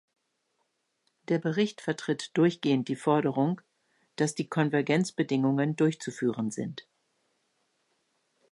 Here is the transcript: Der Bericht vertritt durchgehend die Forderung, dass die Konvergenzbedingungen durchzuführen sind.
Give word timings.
Der 1.27 1.37
Bericht 1.37 1.79
vertritt 1.79 2.31
durchgehend 2.35 2.87
die 2.87 2.95
Forderung, 2.95 3.61
dass 4.15 4.33
die 4.33 4.47
Konvergenzbedingungen 4.47 5.75
durchzuführen 5.75 6.49
sind. 6.49 6.87